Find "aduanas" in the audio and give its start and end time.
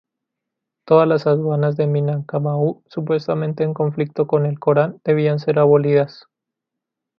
1.27-1.77